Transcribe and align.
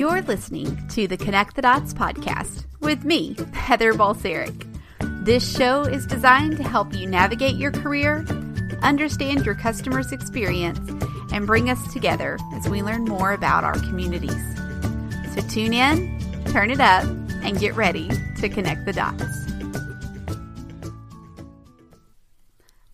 You're 0.00 0.22
listening 0.22 0.88
to 0.88 1.06
the 1.06 1.18
Connect 1.18 1.56
the 1.56 1.60
Dots 1.60 1.92
podcast 1.92 2.64
with 2.80 3.04
me, 3.04 3.36
Heather 3.52 3.92
Balseric. 3.92 4.66
This 5.26 5.54
show 5.54 5.82
is 5.82 6.06
designed 6.06 6.56
to 6.56 6.62
help 6.62 6.94
you 6.94 7.06
navigate 7.06 7.56
your 7.56 7.70
career, 7.70 8.24
understand 8.80 9.44
your 9.44 9.56
customer's 9.56 10.10
experience, 10.10 10.78
and 11.34 11.46
bring 11.46 11.68
us 11.68 11.92
together 11.92 12.38
as 12.54 12.66
we 12.66 12.80
learn 12.80 13.04
more 13.04 13.32
about 13.32 13.62
our 13.62 13.74
communities. 13.74 14.42
So 15.34 15.42
tune 15.50 15.74
in, 15.74 16.18
turn 16.46 16.70
it 16.70 16.80
up, 16.80 17.04
and 17.42 17.60
get 17.60 17.74
ready 17.74 18.08
to 18.38 18.48
connect 18.48 18.86
the 18.86 18.94
dots. 18.94 19.22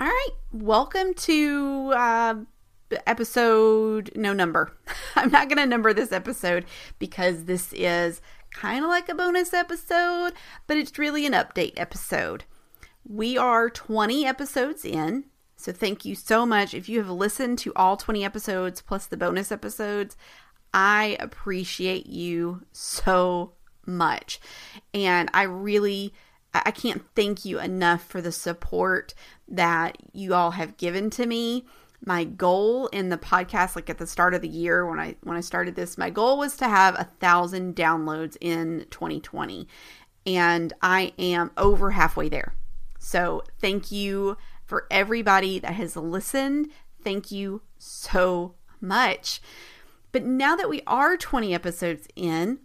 All 0.00 0.08
right, 0.08 0.30
welcome 0.50 1.14
to 1.14 1.92
uh, 1.94 2.34
episode 3.06 4.10
no 4.14 4.32
number. 4.32 4.76
I'm 5.16 5.30
not 5.30 5.48
going 5.48 5.58
to 5.58 5.66
number 5.66 5.92
this 5.92 6.12
episode 6.12 6.64
because 6.98 7.44
this 7.44 7.72
is 7.72 8.20
kind 8.52 8.84
of 8.84 8.88
like 8.88 9.08
a 9.08 9.14
bonus 9.14 9.52
episode, 9.52 10.32
but 10.66 10.76
it's 10.76 10.98
really 10.98 11.26
an 11.26 11.32
update 11.32 11.74
episode. 11.76 12.44
We 13.08 13.36
are 13.38 13.70
20 13.70 14.26
episodes 14.26 14.84
in. 14.84 15.24
So 15.56 15.72
thank 15.72 16.04
you 16.04 16.14
so 16.14 16.46
much. 16.46 16.72
If 16.72 16.88
you 16.88 16.98
have 16.98 17.10
listened 17.10 17.58
to 17.60 17.72
all 17.74 17.96
20 17.96 18.24
episodes 18.24 18.80
plus 18.80 19.06
the 19.06 19.16
bonus 19.16 19.50
episodes, 19.50 20.16
I 20.72 21.16
appreciate 21.18 22.06
you 22.06 22.62
so 22.72 23.54
much. 23.86 24.40
And 24.94 25.30
I 25.34 25.42
really 25.44 26.12
I 26.54 26.70
can't 26.70 27.04
thank 27.14 27.44
you 27.44 27.60
enough 27.60 28.04
for 28.04 28.20
the 28.20 28.32
support 28.32 29.14
that 29.48 29.98
you 30.12 30.34
all 30.34 30.52
have 30.52 30.76
given 30.76 31.10
to 31.10 31.26
me 31.26 31.66
my 32.04 32.24
goal 32.24 32.86
in 32.88 33.08
the 33.08 33.18
podcast 33.18 33.74
like 33.74 33.90
at 33.90 33.98
the 33.98 34.06
start 34.06 34.32
of 34.32 34.40
the 34.40 34.48
year 34.48 34.86
when 34.86 35.00
i 35.00 35.16
when 35.24 35.36
i 35.36 35.40
started 35.40 35.74
this 35.74 35.98
my 35.98 36.10
goal 36.10 36.38
was 36.38 36.56
to 36.56 36.68
have 36.68 36.94
a 36.94 37.08
thousand 37.18 37.74
downloads 37.74 38.36
in 38.40 38.86
2020 38.90 39.66
and 40.28 40.72
i 40.82 41.12
am 41.18 41.50
over 41.56 41.92
halfway 41.92 42.28
there. 42.28 42.54
So 42.98 43.42
thank 43.60 43.90
you 43.90 44.36
for 44.64 44.86
everybody 44.90 45.58
that 45.60 45.72
has 45.72 45.96
listened. 45.96 46.70
Thank 47.02 47.30
you 47.30 47.62
so 47.78 48.54
much. 48.80 49.40
But 50.12 50.24
now 50.24 50.56
that 50.56 50.68
we 50.68 50.82
are 50.86 51.16
20 51.16 51.54
episodes 51.54 52.06
in 52.14 52.58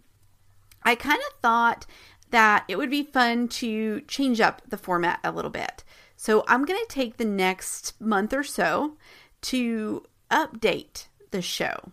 i 0.82 0.94
kind 0.94 1.20
of 1.20 1.40
thought 1.40 1.86
that 2.30 2.64
it 2.68 2.76
would 2.76 2.90
be 2.90 3.04
fun 3.04 3.48
to 3.48 4.02
change 4.02 4.40
up 4.40 4.60
the 4.68 4.76
format 4.76 5.20
a 5.24 5.32
little 5.32 5.50
bit. 5.50 5.82
So 6.16 6.44
i'm 6.46 6.64
going 6.64 6.80
to 6.80 6.94
take 6.94 7.16
the 7.16 7.24
next 7.24 7.98
month 8.00 8.34
or 8.34 8.44
so 8.44 8.96
to 9.44 10.04
update 10.30 11.06
the 11.30 11.42
show 11.42 11.92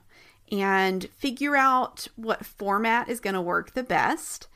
and 0.52 1.06
figure 1.18 1.56
out 1.56 2.08
what 2.16 2.46
format 2.46 3.10
is 3.10 3.20
going 3.20 3.34
to 3.34 3.42
work 3.42 3.74
the 3.74 3.84
best. 3.84 4.48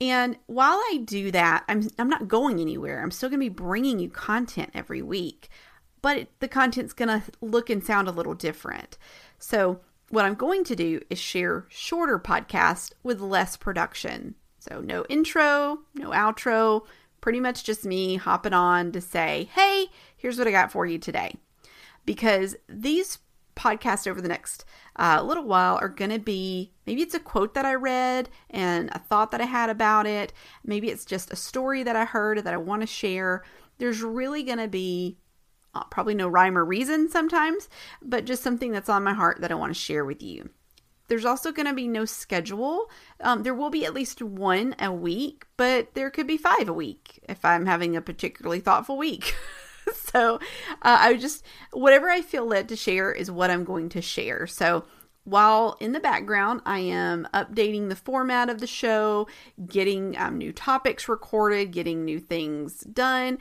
And 0.00 0.36
while 0.46 0.76
I 0.76 1.02
do 1.04 1.30
that, 1.30 1.64
I'm, 1.68 1.88
I'm 1.98 2.08
not 2.08 2.28
going 2.28 2.60
anywhere. 2.60 3.02
I'm 3.02 3.10
still 3.10 3.28
going 3.28 3.40
to 3.40 3.50
be 3.50 3.54
bringing 3.54 3.98
you 3.98 4.08
content 4.08 4.70
every 4.74 5.02
week, 5.02 5.48
but 6.02 6.16
it, 6.18 6.40
the 6.40 6.48
content's 6.48 6.92
going 6.92 7.08
to 7.08 7.22
look 7.40 7.70
and 7.70 7.84
sound 7.84 8.08
a 8.08 8.12
little 8.12 8.34
different. 8.34 8.98
So, 9.38 9.80
what 10.10 10.24
I'm 10.24 10.34
going 10.34 10.64
to 10.64 10.76
do 10.76 11.00
is 11.10 11.18
share 11.18 11.66
shorter 11.68 12.18
podcasts 12.18 12.92
with 13.02 13.20
less 13.20 13.56
production. 13.56 14.34
So, 14.58 14.80
no 14.80 15.04
intro, 15.08 15.78
no 15.94 16.10
outro, 16.10 16.82
pretty 17.20 17.40
much 17.40 17.64
just 17.64 17.84
me 17.84 18.16
hopping 18.16 18.52
on 18.52 18.92
to 18.92 19.00
say, 19.00 19.48
hey, 19.54 19.86
here's 20.16 20.38
what 20.38 20.46
I 20.46 20.50
got 20.50 20.72
for 20.72 20.84
you 20.86 20.98
today 20.98 21.36
because 22.04 22.56
these 22.68 23.18
podcasts 23.56 24.06
over 24.06 24.20
the 24.20 24.28
next 24.28 24.64
uh, 24.98 25.22
little 25.22 25.44
while 25.44 25.78
are 25.80 25.88
going 25.88 26.10
to 26.10 26.18
be 26.18 26.72
maybe 26.86 27.02
it's 27.02 27.14
a 27.14 27.20
quote 27.20 27.54
that 27.54 27.64
I 27.64 27.74
read 27.74 28.28
and 28.50 28.90
a 28.92 28.98
thought 28.98 29.30
that 29.30 29.40
I 29.40 29.44
had 29.46 29.70
about 29.70 30.06
it. 30.06 30.32
Maybe 30.64 30.90
it's 30.90 31.04
just 31.04 31.32
a 31.32 31.36
story 31.36 31.82
that 31.82 31.96
I 31.96 32.04
heard 32.04 32.38
that 32.38 32.54
I 32.54 32.58
want 32.58 32.82
to 32.82 32.86
share. 32.86 33.44
There's 33.78 34.02
really 34.02 34.42
going 34.42 34.58
to 34.58 34.68
be 34.68 35.18
uh, 35.74 35.84
probably 35.84 36.14
no 36.14 36.28
rhyme 36.28 36.56
or 36.56 36.64
reason 36.64 37.08
sometimes, 37.08 37.68
but 38.02 38.24
just 38.24 38.42
something 38.42 38.72
that's 38.72 38.88
on 38.88 39.02
my 39.02 39.14
heart 39.14 39.40
that 39.40 39.50
I 39.50 39.56
want 39.56 39.74
to 39.74 39.80
share 39.80 40.04
with 40.04 40.22
you. 40.22 40.50
There's 41.08 41.24
also 41.24 41.52
going 41.52 41.66
to 41.66 41.74
be 41.74 41.86
no 41.86 42.06
schedule. 42.06 42.90
Um, 43.20 43.42
there 43.42 43.54
will 43.54 43.70
be 43.70 43.84
at 43.84 43.92
least 43.92 44.22
one 44.22 44.74
a 44.78 44.90
week, 44.90 45.44
but 45.56 45.94
there 45.94 46.10
could 46.10 46.26
be 46.26 46.38
five 46.38 46.68
a 46.68 46.72
week 46.72 47.20
if 47.28 47.44
I'm 47.44 47.66
having 47.66 47.94
a 47.94 48.00
particularly 48.00 48.60
thoughtful 48.60 48.96
week. 48.96 49.34
so 49.94 50.36
uh, 50.82 50.98
I 51.00 51.14
just, 51.14 51.44
whatever 51.72 52.08
I 52.08 52.20
feel 52.20 52.46
led 52.46 52.68
to 52.68 52.76
share 52.76 53.12
is 53.12 53.30
what 53.30 53.50
I'm 53.50 53.64
going 53.64 53.88
to 53.90 54.02
share. 54.02 54.46
So 54.46 54.84
while 55.24 55.76
in 55.80 55.92
the 55.92 56.00
background, 56.00 56.60
I 56.66 56.80
am 56.80 57.26
updating 57.32 57.88
the 57.88 57.96
format 57.96 58.50
of 58.50 58.60
the 58.60 58.66
show, 58.66 59.26
getting 59.66 60.16
um, 60.18 60.36
new 60.38 60.52
topics 60.52 61.08
recorded, 61.08 61.72
getting 61.72 62.04
new 62.04 62.20
things 62.20 62.80
done. 62.80 63.38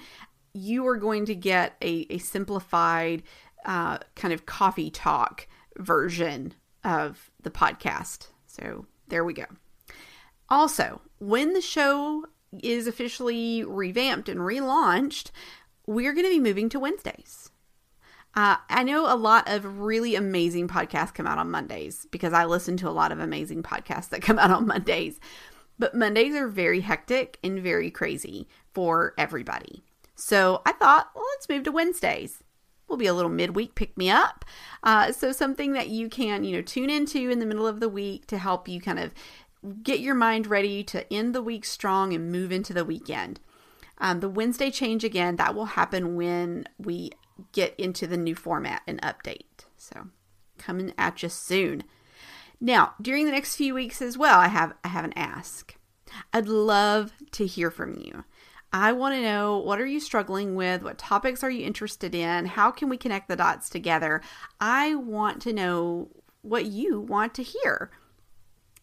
You 0.53 0.87
are 0.87 0.97
going 0.97 1.25
to 1.25 1.35
get 1.35 1.75
a, 1.81 2.07
a 2.09 2.19
simplified 2.19 3.23
uh, 3.65 3.99
kind 4.15 4.33
of 4.33 4.45
coffee 4.45 4.89
talk 4.89 5.47
version 5.77 6.53
of 6.83 7.31
the 7.41 7.51
podcast. 7.51 8.27
So 8.47 8.85
there 9.07 9.25
we 9.25 9.33
go. 9.33 9.45
Also, 10.49 11.01
when 11.19 11.53
the 11.53 11.61
show 11.61 12.25
is 12.61 12.87
officially 12.87 13.63
revamped 13.63 14.29
and 14.29 14.39
relaunched, 14.39 15.31
we're 15.85 16.13
going 16.13 16.25
to 16.25 16.31
be 16.31 16.39
moving 16.39 16.69
to 16.69 16.79
Wednesdays. 16.79 17.49
Uh, 18.35 18.57
I 18.69 18.83
know 18.83 19.11
a 19.11 19.15
lot 19.15 19.47
of 19.47 19.79
really 19.79 20.15
amazing 20.15 20.67
podcasts 20.67 21.13
come 21.13 21.27
out 21.27 21.37
on 21.37 21.51
Mondays 21.51 22.07
because 22.09 22.33
I 22.33 22.45
listen 22.45 22.77
to 22.77 22.89
a 22.89 22.91
lot 22.91 23.11
of 23.11 23.19
amazing 23.19 23.61
podcasts 23.61 24.09
that 24.09 24.21
come 24.21 24.39
out 24.39 24.51
on 24.51 24.67
Mondays. 24.67 25.19
But 25.77 25.95
Mondays 25.95 26.35
are 26.35 26.47
very 26.47 26.81
hectic 26.81 27.37
and 27.43 27.59
very 27.59 27.91
crazy 27.91 28.47
for 28.73 29.13
everybody. 29.17 29.83
So 30.15 30.61
I 30.65 30.71
thought, 30.73 31.09
well, 31.15 31.25
let's 31.33 31.49
move 31.49 31.63
to 31.63 31.71
Wednesdays. 31.71 32.43
Will 32.87 32.97
be 32.97 33.07
a 33.07 33.13
little 33.13 33.31
midweek 33.31 33.75
pick 33.75 33.97
me 33.97 34.09
up. 34.09 34.45
Uh, 34.83 35.11
so 35.11 35.31
something 35.31 35.73
that 35.73 35.89
you 35.89 36.09
can, 36.09 36.43
you 36.43 36.55
know, 36.55 36.61
tune 36.61 36.89
into 36.89 37.29
in 37.29 37.39
the 37.39 37.45
middle 37.45 37.67
of 37.67 37.79
the 37.79 37.89
week 37.89 38.27
to 38.27 38.37
help 38.37 38.67
you 38.67 38.81
kind 38.81 38.99
of 38.99 39.13
get 39.81 39.99
your 39.99 40.15
mind 40.15 40.47
ready 40.47 40.83
to 40.83 41.11
end 41.11 41.33
the 41.33 41.41
week 41.41 41.65
strong 41.65 42.13
and 42.13 42.31
move 42.31 42.51
into 42.51 42.73
the 42.73 42.85
weekend. 42.85 43.39
Um, 44.03 44.19
the 44.19 44.29
Wednesday 44.29 44.69
change 44.69 45.05
again, 45.05 45.37
that 45.37 45.55
will 45.55 45.65
happen 45.65 46.15
when 46.15 46.65
we 46.77 47.11
get 47.53 47.73
into 47.79 48.05
the 48.05 48.17
new 48.17 48.35
format 48.35 48.81
and 48.85 49.01
update. 49.01 49.65
So 49.77 50.09
coming 50.57 50.93
at 50.97 51.23
you 51.23 51.29
soon. 51.29 51.85
Now, 52.59 52.95
during 53.01 53.25
the 53.25 53.31
next 53.31 53.55
few 53.55 53.73
weeks 53.73 54.01
as 54.01 54.17
well, 54.17 54.37
I 54.37 54.49
have 54.49 54.73
I 54.83 54.89
have 54.89 55.05
an 55.05 55.13
ask. 55.15 55.77
I'd 56.33 56.49
love 56.49 57.13
to 57.31 57.47
hear 57.47 57.71
from 57.71 57.95
you. 57.95 58.25
I 58.73 58.91
want 58.91 59.15
to 59.15 59.21
know 59.21 59.59
what 59.59 59.79
are 59.79 59.85
you 59.85 60.01
struggling 60.01 60.55
with? 60.55 60.83
What 60.83 60.97
topics 60.97 61.41
are 61.41 61.49
you 61.49 61.65
interested 61.65 62.13
in? 62.13 62.45
How 62.45 62.71
can 62.71 62.89
we 62.89 62.97
connect 62.97 63.29
the 63.29 63.37
dots 63.37 63.69
together? 63.69 64.21
I 64.59 64.95
want 64.95 65.41
to 65.43 65.53
know 65.53 66.09
what 66.41 66.65
you 66.65 66.99
want 66.99 67.33
to 67.35 67.43
hear. 67.43 67.91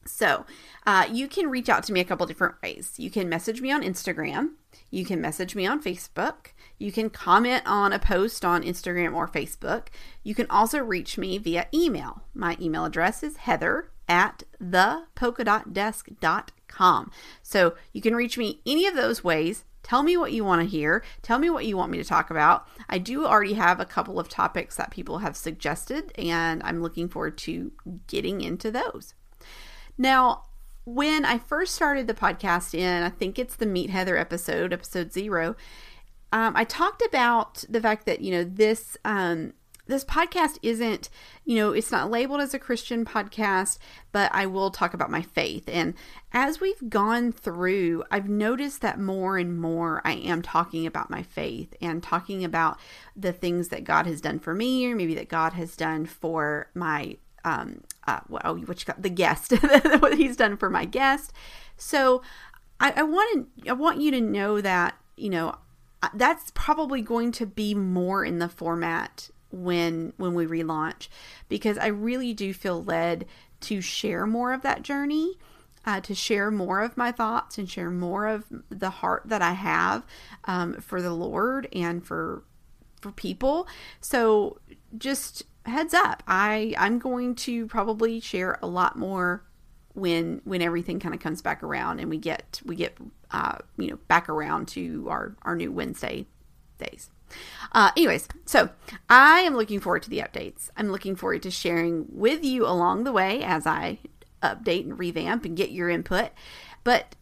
So, 0.07 0.47
uh, 0.87 1.07
you 1.13 1.29
can 1.29 1.51
reach 1.51 1.69
out 1.69 1.83
to 1.85 1.93
me 1.93 2.01
a 2.01 2.05
couple 2.05 2.25
different 2.27 2.55
ways. 2.63 2.95
You 2.97 3.11
can 3.11 3.29
message 3.29 3.61
me 3.61 3.71
on 3.71 3.83
Instagram 3.83 4.53
you 4.91 5.05
can 5.05 5.21
message 5.21 5.55
me 5.55 5.67
on 5.67 5.83
Facebook. 5.83 6.53
You 6.79 6.91
can 6.93 7.11
comment 7.11 7.63
on 7.67 7.93
a 7.93 7.99
post 7.99 8.43
on 8.45 8.63
Instagram 8.63 9.15
or 9.15 9.29
Facebook. 9.29 9.89
You 10.23 10.35
can 10.35 10.47
also 10.49 10.79
reach 10.79 11.19
me 11.19 11.37
via 11.39 11.67
email. 11.73 12.23
My 12.35 12.57
email 12.61 12.85
address 12.85 13.23
is 13.23 13.39
heather 13.39 13.91
at 14.09 14.43
thepolkadotdesk.com. 14.63 17.11
So 17.43 17.75
you 17.93 18.01
can 18.01 18.17
reach 18.17 18.39
me 18.39 18.61
any 18.67 18.87
of 18.87 18.95
those 18.95 19.23
ways. 19.23 19.65
Tell 19.83 20.03
me 20.03 20.17
what 20.17 20.33
you 20.33 20.45
want 20.45 20.63
to 20.63 20.69
hear. 20.69 21.05
Tell 21.23 21.39
me 21.39 21.51
what 21.51 21.65
you 21.65 21.77
want 21.77 21.93
me 21.93 21.99
to 21.99 22.05
talk 22.05 22.31
about. 22.31 22.67
I 22.89 22.99
do 22.99 23.27
already 23.27 23.55
have 23.55 23.81
a 23.81 23.85
couple 23.85 24.19
of 24.19 24.29
topics 24.29 24.77
that 24.77 24.91
people 24.91 25.19
have 25.19 25.37
suggested, 25.37 26.13
and 26.19 26.63
I'm 26.65 26.83
looking 26.83 27.09
forward 27.09 27.39
to 27.39 27.73
getting 28.07 28.41
into 28.41 28.71
those. 28.71 29.15
Now, 29.97 30.45
when 30.85 31.25
I 31.25 31.39
first 31.39 31.75
started 31.75 32.07
the 32.07 32.15
podcast 32.15 32.75
in, 32.75 33.03
I 33.03 33.11
think 33.11 33.39
it's 33.39 33.57
the 33.57 33.67
Meet 33.67 33.91
Heather 33.91 34.17
episode, 34.17 34.73
episode 34.73 35.13
zero, 35.13 35.57
um, 36.33 36.55
I 36.57 36.65
talked 36.65 37.03
about 37.05 37.65
the 37.69 37.81
fact 37.81 38.07
that, 38.07 38.21
you 38.21 38.31
know, 38.31 38.45
this, 38.45 38.97
um, 39.05 39.53
this 39.87 40.05
podcast 40.05 40.59
isn't, 40.63 41.11
you 41.45 41.57
know, 41.57 41.73
it's 41.73 41.91
not 41.91 42.11
labeled 42.11 42.41
as 42.41 42.55
a 42.55 42.59
Christian 42.59 43.05
podcast, 43.05 43.79
but 44.13 44.31
I 44.33 44.47
will 44.47 44.71
talk 44.71 44.95
about 44.95 45.11
my 45.11 45.23
faith. 45.23 45.65
And 45.67 45.95
as 46.33 46.61
we've 46.61 46.89
gone 46.89 47.33
through, 47.33 48.05
I've 48.11 48.29
noticed 48.29 48.81
that 48.83 49.01
more 49.01 49.37
and 49.37 49.61
more 49.61 50.01
I 50.05 50.13
am 50.13 50.43
talking 50.43 50.87
about 50.87 51.11
my 51.11 51.25
faith 51.25 51.75
and 51.83 52.03
talking 52.03 52.45
about 52.45 52.79
the 53.17 53.33
things 53.33 53.69
that 53.69 53.83
God 53.83 54.07
has 54.07 54.21
done 54.21 54.39
for 54.39 54.55
me, 54.55 54.87
or 54.87 54.95
maybe 54.95 55.17
that 55.17 55.29
God 55.29 55.55
has 55.55 55.75
done 55.75 56.07
for 56.07 56.71
my 56.73 57.17
um, 57.45 57.81
uh, 58.07 58.21
well, 58.29 58.57
what 58.65 58.81
you 58.81 58.87
got, 58.87 59.03
the 59.03 59.11
guest, 59.11 59.53
what 60.01 60.17
he's 60.17 60.37
done 60.37 60.57
for 60.57 60.71
my 60.71 60.85
guest. 60.85 61.33
So 61.77 62.23
I, 62.79 62.93
I 62.97 63.03
want 63.03 63.49
I 63.69 63.73
want 63.73 64.01
you 64.01 64.11
to 64.13 64.21
know 64.21 64.61
that, 64.61 64.97
you 65.17 65.31
know, 65.31 65.57
that's 66.15 66.51
probably 66.55 67.03
going 67.03 67.33
to 67.33 67.47
be 67.47 67.75
more 67.75 68.25
in 68.25 68.39
the 68.39 68.49
format 68.49 69.31
when 69.51 70.13
when 70.17 70.35
we 70.35 70.47
relaunch 70.47 71.09
because 71.49 71.77
I 71.77 71.89
really 71.89 72.33
do 72.33 72.55
feel 72.55 72.83
led 72.83 73.27
to 73.63 73.81
share 73.81 74.27
more 74.27 74.53
of 74.53 74.63
that 74.63 74.83
journey 74.83 75.39
uh, 75.85 76.01
to 76.01 76.15
share 76.15 76.51
more 76.51 76.81
of 76.81 76.97
my 76.97 77.11
thoughts 77.11 77.59
and 77.59 77.69
share 77.69 77.91
more 77.91 78.27
of 78.27 78.45
the 78.69 78.91
heart 78.91 79.23
that 79.27 79.43
I 79.43 79.53
have 79.53 80.07
um, 80.45 80.75
for 80.75 81.01
the 81.03 81.13
Lord 81.13 81.69
and 81.73 82.05
for 82.05 82.45
for 83.01 83.13
people. 83.13 83.67
So 84.01 84.59
just 84.97 85.45
heads 85.67 85.95
up, 85.95 86.23
I 86.27 86.75
I'm 86.79 86.99
going 86.99 87.35
to 87.37 87.67
probably 87.67 88.21
share 88.21 88.59
a 88.63 88.67
lot 88.67 88.97
more 88.97 89.45
when 89.95 90.41
when 90.45 90.63
everything 90.63 91.01
kind 91.01 91.15
of 91.15 91.21
comes 91.21 91.43
back 91.43 91.63
around 91.63 92.01
and 92.01 92.09
we 92.09 92.19
get 92.19 92.61
we 92.65 92.77
get 92.77 92.97
uh, 93.31 93.59
you 93.77 93.89
know 93.89 93.99
back 94.09 94.29
around 94.29 94.69
to 94.69 95.07
our 95.09 95.37
our 95.43 95.57
new 95.57 95.73
Wednesday 95.73 96.27
days. 96.79 97.11
Uh, 97.73 97.91
anyways, 97.97 98.29
so 98.45 98.71
I 99.09 99.41
am 99.41 99.55
looking 99.55 99.81
forward 99.81 100.03
to 100.03 100.11
the 100.11 100.19
updates. 100.19 100.71
I'm 100.77 100.91
looking 100.91 101.15
forward 101.15 101.43
to 101.45 101.51
sharing 101.51 102.07
with 102.11 102.45
you 102.45 102.67
along 102.67 103.05
the 103.05 103.13
way 103.13 103.43
as 103.45 103.67
I 103.67 103.99
update 104.43 104.85
and 104.85 104.99
revamp 104.99 105.45
and 105.45 105.57
get 105.57 105.71
your 105.71 105.89
input. 105.89 106.31
But 106.83 107.15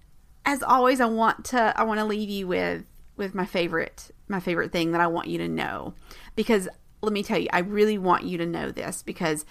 as 0.46 0.62
always, 0.62 1.00
I 1.00 1.06
want 1.06 1.44
to 1.46 1.79
I 1.79 1.85
want 1.85 2.00
to 2.00 2.06
leave 2.06 2.31
you 2.31 2.46
with 2.46 2.85
with 3.17 3.35
my 3.35 3.44
favorite 3.44 4.11
my 4.29 4.40
favorite 4.40 4.73
thing 4.73 4.93
that 4.93 5.00
I 5.00 5.08
want 5.08 5.29
you 5.29 5.38
to 5.38 5.49
know 5.49 5.94
because 6.37 6.69
let 7.00 7.12
me 7.12 7.22
tell 7.22 7.38
you, 7.38 7.48
I 7.52 7.60
really 7.60 7.98
want 7.98 8.24
you 8.24 8.38
to 8.38 8.46
know 8.46 8.70
this 8.70 9.02
because 9.02 9.44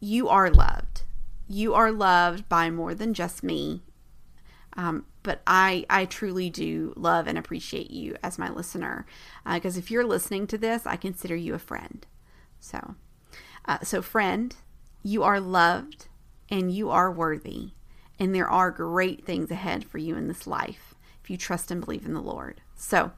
you 0.00 0.28
are 0.28 0.50
loved. 0.50 1.02
You 1.48 1.74
are 1.74 1.90
loved 1.90 2.48
by 2.48 2.70
more 2.70 2.94
than 2.94 3.14
just 3.14 3.42
me. 3.42 3.82
Um, 4.76 5.06
but 5.24 5.42
I 5.46 5.84
I 5.90 6.04
truly 6.04 6.50
do 6.50 6.92
love 6.96 7.26
and 7.26 7.36
appreciate 7.36 7.90
you 7.90 8.16
as 8.22 8.38
my 8.38 8.48
listener 8.48 9.06
because 9.44 9.76
uh, 9.76 9.80
if 9.80 9.90
you're 9.90 10.06
listening 10.06 10.46
to 10.48 10.58
this, 10.58 10.86
I 10.86 10.96
consider 10.96 11.34
you 11.34 11.54
a 11.54 11.58
friend. 11.58 12.06
So, 12.60 12.94
uh, 13.64 13.80
so 13.82 14.02
friend, 14.02 14.54
you 15.02 15.24
are 15.24 15.40
loved 15.40 16.06
and 16.48 16.72
you 16.72 16.90
are 16.90 17.10
worthy. 17.10 17.72
And 18.20 18.34
there 18.34 18.48
are 18.48 18.70
great 18.70 19.24
things 19.24 19.50
ahead 19.50 19.84
for 19.84 19.98
you 19.98 20.16
in 20.16 20.28
this 20.28 20.46
life 20.46 20.94
if 21.22 21.30
you 21.30 21.36
trust 21.36 21.70
and 21.70 21.84
believe 21.84 22.06
in 22.06 22.14
the 22.14 22.20
Lord. 22.20 22.60
So, 22.74 23.12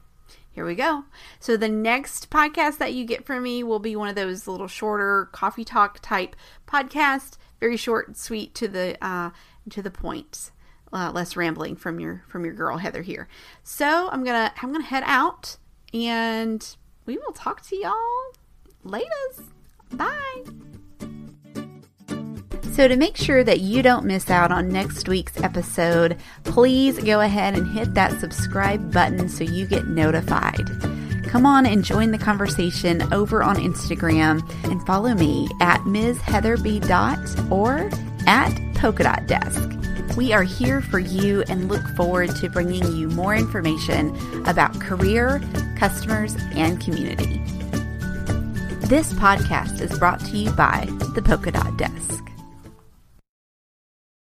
here 0.52 0.64
we 0.64 0.74
go. 0.74 1.04
So, 1.38 1.56
the 1.56 1.68
next 1.68 2.30
podcast 2.30 2.78
that 2.78 2.92
you 2.92 3.04
get 3.04 3.24
from 3.24 3.42
me 3.42 3.62
will 3.62 3.78
be 3.78 3.96
one 3.96 4.08
of 4.08 4.14
those 4.14 4.48
little 4.48 4.68
shorter 4.68 5.28
coffee 5.32 5.64
talk 5.64 6.00
type 6.00 6.34
podcasts, 6.66 7.36
very 7.60 7.76
short 7.76 8.08
and 8.08 8.16
sweet 8.16 8.54
to 8.56 8.68
the 8.68 8.96
uh, 9.04 9.30
to 9.70 9.82
the 9.82 9.90
point. 9.90 10.50
Uh, 10.92 11.12
less 11.12 11.36
rambling 11.36 11.76
from 11.76 12.00
your 12.00 12.24
from 12.26 12.44
your 12.44 12.54
girl 12.54 12.76
Heather 12.76 13.02
here. 13.02 13.28
So 13.62 14.08
I'm 14.10 14.24
gonna 14.24 14.52
I'm 14.60 14.72
gonna 14.72 14.84
head 14.84 15.04
out, 15.06 15.56
and 15.94 16.66
we 17.06 17.16
will 17.16 17.32
talk 17.32 17.62
to 17.68 17.76
y'all 17.76 17.94
later. 18.82 19.06
Bye. 19.92 20.44
So, 22.80 22.88
to 22.88 22.96
make 22.96 23.18
sure 23.18 23.44
that 23.44 23.60
you 23.60 23.82
don't 23.82 24.06
miss 24.06 24.30
out 24.30 24.50
on 24.50 24.70
next 24.70 25.06
week's 25.06 25.38
episode, 25.42 26.16
please 26.44 26.98
go 26.98 27.20
ahead 27.20 27.54
and 27.54 27.70
hit 27.70 27.92
that 27.92 28.18
subscribe 28.18 28.90
button 28.90 29.28
so 29.28 29.44
you 29.44 29.66
get 29.66 29.88
notified. 29.88 30.66
Come 31.26 31.44
on 31.44 31.66
and 31.66 31.84
join 31.84 32.10
the 32.10 32.16
conversation 32.16 33.02
over 33.12 33.42
on 33.42 33.56
Instagram 33.56 34.40
and 34.64 34.80
follow 34.86 35.12
me 35.12 35.46
at 35.60 35.84
Ms. 35.84 36.22
Heather 36.22 36.56
B. 36.56 36.80
Dot 36.80 37.18
or 37.50 37.90
at 38.26 38.58
Polka 38.76 39.02
Dot 39.02 39.26
Desk. 39.26 39.70
We 40.16 40.32
are 40.32 40.42
here 40.42 40.80
for 40.80 41.00
you 41.00 41.42
and 41.50 41.68
look 41.68 41.86
forward 41.96 42.34
to 42.36 42.48
bringing 42.48 42.96
you 42.96 43.08
more 43.08 43.34
information 43.34 44.16
about 44.46 44.80
career, 44.80 45.42
customers, 45.76 46.34
and 46.52 46.80
community. 46.80 47.42
This 48.86 49.12
podcast 49.12 49.82
is 49.82 49.98
brought 49.98 50.20
to 50.20 50.38
you 50.38 50.50
by 50.52 50.88
the 51.14 51.20
Polka 51.20 51.50
Dot 51.50 51.76
Desk. 51.76 52.29